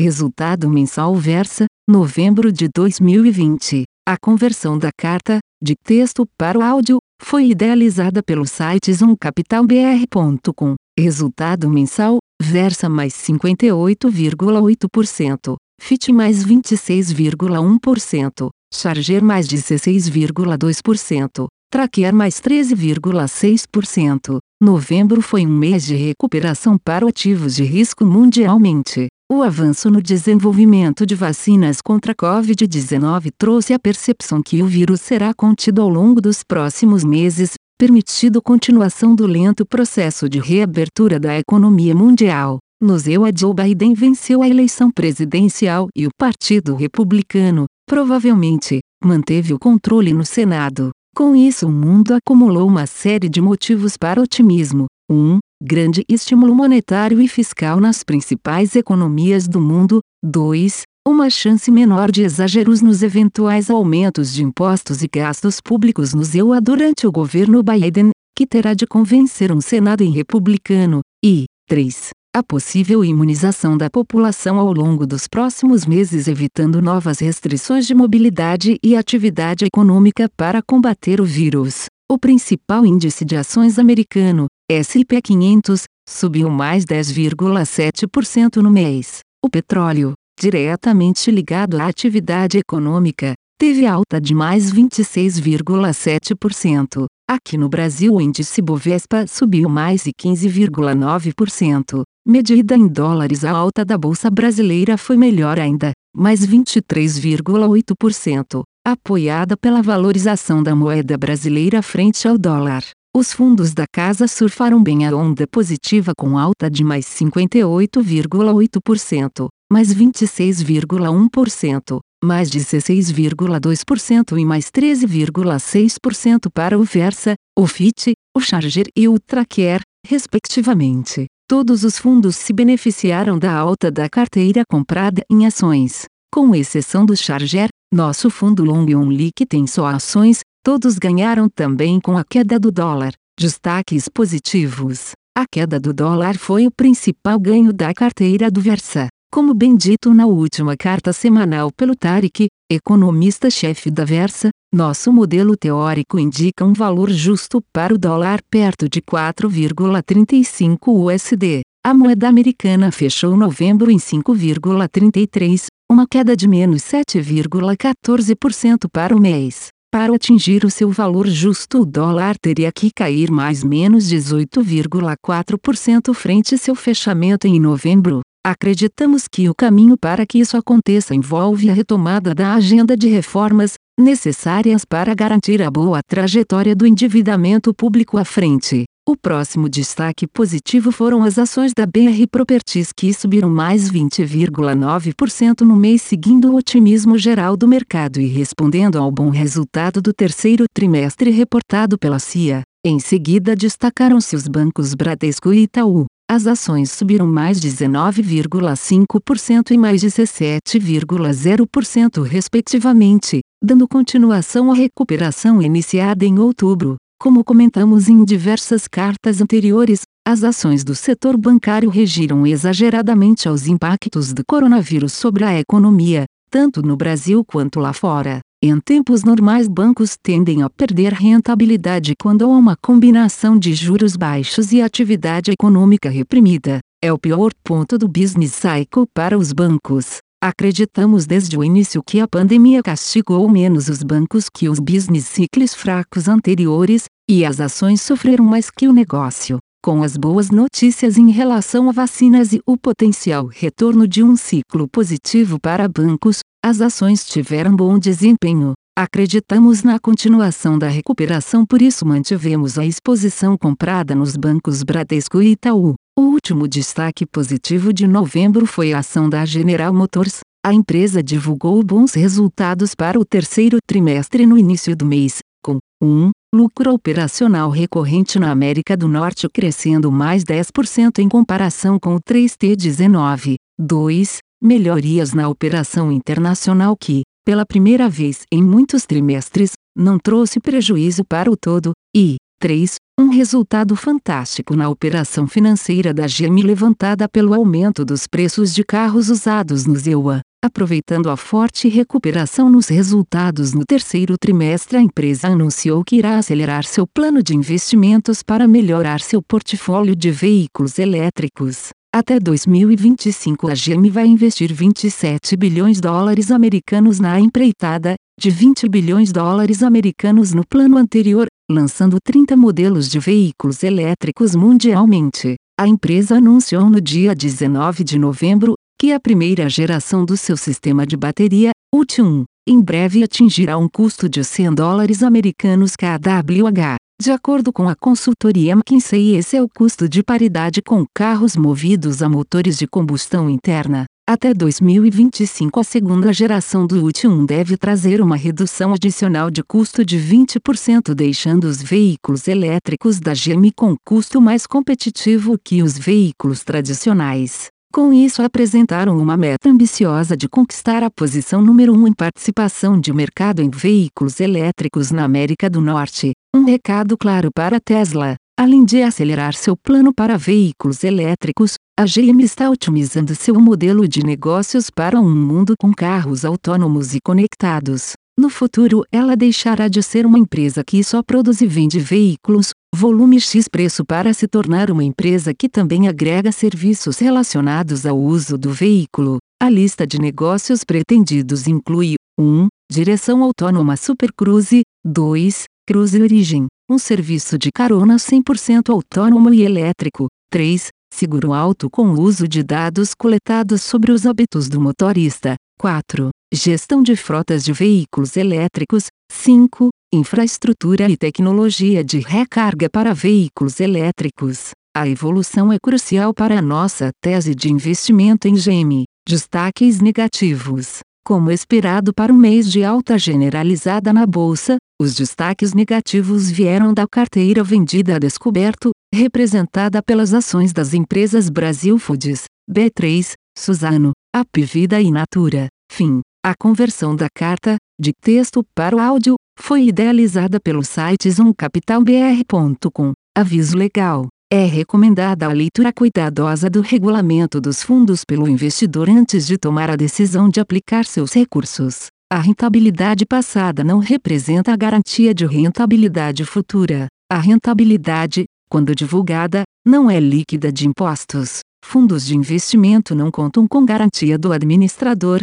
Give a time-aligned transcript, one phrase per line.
[0.00, 3.84] Resultado mensal Versa, novembro de 2020.
[4.08, 10.74] A conversão da carta, de texto para o áudio, foi idealizada pelo site zoomcapitalbr.com.
[10.98, 24.38] Resultado mensal, Versa mais 58,8%, FIT mais 26,1%, Charger mais 16,2%, Tracker mais 13,6%.
[24.62, 29.06] Novembro foi um mês de recuperação para ativos de risco mundialmente.
[29.32, 35.00] O avanço no desenvolvimento de vacinas contra a Covid-19 trouxe a percepção que o vírus
[35.00, 41.38] será contido ao longo dos próximos meses, permitindo continuação do lento processo de reabertura da
[41.38, 42.58] economia mundial.
[42.82, 49.58] Nos EUA Joe Biden venceu a eleição presidencial e o Partido Republicano, provavelmente, manteve o
[49.58, 50.90] controle no Senado.
[51.20, 54.86] Com isso, o mundo acumulou uma série de motivos para otimismo.
[55.10, 55.14] 1.
[55.14, 60.00] Um, grande estímulo monetário e fiscal nas principais economias do mundo.
[60.24, 60.80] 2.
[61.06, 66.58] Uma chance menor de exageros nos eventuais aumentos de impostos e gastos públicos no EUA
[66.58, 71.00] durante o governo Biden, que terá de convencer um Senado republicano.
[71.22, 77.88] E 3 a possível imunização da população ao longo dos próximos meses, evitando novas restrições
[77.88, 81.86] de mobilidade e atividade econômica para combater o vírus.
[82.10, 89.18] O principal índice de ações americano, S&P 500, subiu mais 10,7% no mês.
[89.44, 97.06] O petróleo, diretamente ligado à atividade econômica, teve alta de mais 26,7%.
[97.32, 102.02] Aqui no Brasil o índice Bovespa subiu mais de 15,9%.
[102.26, 109.80] Medida em dólares a alta da Bolsa Brasileira foi melhor ainda, mais 23,8%, apoiada pela
[109.80, 112.82] valorização da moeda brasileira frente ao dólar.
[113.16, 119.94] Os fundos da casa surfaram bem a onda positiva com alta de mais 58,8%, mais
[119.94, 129.18] 26,1%, mais 16,2% e mais 13,6% para o Versa, o FIT, o Charger e o
[129.18, 131.26] Tracker, respectivamente.
[131.48, 136.04] Todos os fundos se beneficiaram da alta da carteira comprada em ações.
[136.32, 141.98] Com exceção do Charger, nosso fundo Long Only que tem só ações, todos ganharam também
[141.98, 143.12] com a queda do dólar.
[143.38, 145.10] Destaques positivos.
[145.36, 149.08] A queda do dólar foi o principal ganho da carteira do Versa.
[149.32, 156.18] Como bem dito na última carta semanal pelo Tarek, economista-chefe da Versa, nosso modelo teórico
[156.18, 161.60] indica um valor justo para o dólar perto de 4,35 USD.
[161.86, 169.68] A moeda americana fechou novembro em 5,33, uma queda de menos 7,14% para o mês.
[169.92, 176.58] Para atingir o seu valor justo, o dólar teria que cair mais menos 18,4% frente
[176.58, 178.22] seu fechamento em novembro.
[178.42, 183.74] Acreditamos que o caminho para que isso aconteça envolve a retomada da agenda de reformas,
[184.00, 188.84] necessárias para garantir a boa trajetória do endividamento público à frente.
[189.06, 195.76] O próximo destaque positivo foram as ações da BR Properties que subiram mais 20,9% no
[195.76, 201.30] mês seguindo o otimismo geral do mercado e respondendo ao bom resultado do terceiro trimestre
[201.30, 202.62] reportado pela CIA.
[202.82, 206.06] Em seguida destacaram-se os bancos Bradesco e Itaú.
[206.32, 216.38] As ações subiram mais 19,5% e mais 17,0% respectivamente, dando continuação à recuperação iniciada em
[216.38, 216.94] outubro.
[217.20, 224.32] Como comentamos em diversas cartas anteriores, as ações do setor bancário regiram exageradamente aos impactos
[224.32, 228.38] do coronavírus sobre a economia, tanto no Brasil quanto lá fora.
[228.62, 234.70] Em tempos normais, bancos tendem a perder rentabilidade quando há uma combinação de juros baixos
[234.70, 236.78] e atividade econômica reprimida.
[237.02, 240.18] É o pior ponto do business cycle para os bancos.
[240.42, 245.74] Acreditamos desde o início que a pandemia castigou menos os bancos que os business ciclos
[245.74, 249.56] fracos anteriores, e as ações sofreram mais que o negócio.
[249.82, 254.86] Com as boas notícias em relação a vacinas e o potencial retorno de um ciclo
[254.86, 258.74] positivo para bancos, as ações tiveram bom desempenho.
[258.96, 265.52] Acreditamos na continuação da recuperação, por isso mantivemos a exposição comprada nos bancos Bradesco e
[265.52, 265.94] Itaú.
[266.18, 270.40] O último destaque positivo de novembro foi a ação da General Motors.
[270.64, 276.30] A empresa divulgou bons resultados para o terceiro trimestre no início do mês, com 1.
[276.54, 283.54] lucro operacional recorrente na América do Norte crescendo mais 10% em comparação com o 3T19.
[283.78, 291.24] 2 melhorias na operação internacional que, pela primeira vez em muitos trimestres, não trouxe prejuízo
[291.24, 292.96] para o todo, e 3.
[293.18, 299.30] Um resultado fantástico na operação financeira da GM levantada pelo aumento dos preços de carros
[299.30, 300.40] usados no ZEUA.
[300.62, 306.84] Aproveitando a forte recuperação nos resultados no terceiro trimestre, a empresa anunciou que irá acelerar
[306.84, 311.90] seu plano de investimentos para melhorar seu portfólio de veículos elétricos.
[312.12, 319.30] Até 2025, a GM vai investir 27 bilhões dólares americanos na empreitada, de 20 bilhões
[319.30, 325.54] dólares americanos no plano anterior, lançando 30 modelos de veículos elétricos mundialmente.
[325.78, 331.06] A empresa anunciou no dia 19 de novembro que a primeira geração do seu sistema
[331.06, 336.99] de bateria, UT1, em breve atingirá um custo de 100 dólares americanos kWh.
[337.20, 342.22] De acordo com a consultoria McKinsey, esse é o custo de paridade com carros movidos
[342.22, 344.06] a motores de combustão interna.
[344.26, 350.16] Até 2025, a segunda geração do UT1 deve trazer uma redução adicional de custo de
[350.16, 357.68] 20%, deixando os veículos elétricos da GM com custo mais competitivo que os veículos tradicionais.
[357.92, 363.00] Com isso apresentaram uma meta ambiciosa de conquistar a posição número 1 um em participação
[363.00, 366.30] de mercado em veículos elétricos na América do Norte.
[366.54, 368.36] Um recado claro para a Tesla.
[368.56, 374.24] Além de acelerar seu plano para veículos elétricos, a GM está otimizando seu modelo de
[374.24, 378.12] negócios para um mundo com carros autônomos e conectados.
[378.40, 383.38] No futuro, ela deixará de ser uma empresa que só produz e vende veículos, volume
[383.38, 388.72] X preço para se tornar uma empresa que também agrega serviços relacionados ao uso do
[388.72, 389.36] veículo.
[389.62, 392.68] A lista de negócios pretendidos inclui 1.
[392.90, 395.64] Direção autônoma Super Cruise, 2.
[395.86, 400.28] Cruise Origin, um serviço de carona 100% autônomo e elétrico.
[400.50, 400.88] 3.
[401.12, 405.56] Seguro alto com o uso de dados coletados sobre os hábitos do motorista.
[405.78, 406.30] 4.
[406.52, 409.04] Gestão de frotas de veículos elétricos.
[409.30, 409.90] 5.
[410.12, 414.70] Infraestrutura e tecnologia de recarga para veículos elétricos.
[414.92, 419.04] A evolução é crucial para a nossa tese de investimento em GM.
[419.28, 420.98] Destaques negativos.
[421.24, 427.06] Como esperado para um mês de alta generalizada na bolsa, os destaques negativos vieram da
[427.06, 435.12] carteira vendida a descoberto, representada pelas ações das empresas Brasil Foods, B3, Suzano, Apivida e
[435.12, 435.68] Natura.
[435.92, 436.20] Fim.
[436.42, 443.12] A conversão da carta, de texto para o áudio, foi idealizada pelo site zoomcapitalbr.com.
[443.36, 444.26] Aviso legal.
[444.50, 449.96] É recomendada a leitura cuidadosa do regulamento dos fundos pelo investidor antes de tomar a
[449.96, 452.06] decisão de aplicar seus recursos.
[452.32, 457.06] A rentabilidade passada não representa a garantia de rentabilidade futura.
[457.30, 461.60] A rentabilidade, quando divulgada, não é líquida de impostos.
[461.84, 465.42] Fundos de investimento não contam com garantia do administrador,